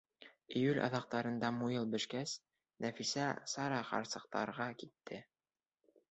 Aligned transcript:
Июль 0.59 0.77
аҙаҡтарында 0.85 1.49
муйыл 1.57 1.83
бешкәс, 1.95 2.33
Нәфисә 2.85 3.27
Сара 3.51 3.77
ҡарсыҡтарға 3.91 4.67
китте. 4.85 5.21